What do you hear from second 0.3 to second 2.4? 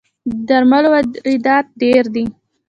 درملو واردات ډیر دي